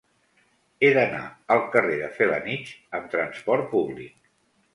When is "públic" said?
3.77-4.19